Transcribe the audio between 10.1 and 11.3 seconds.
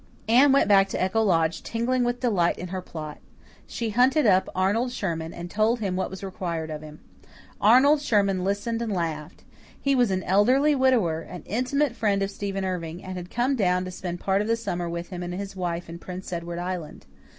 elderly widower,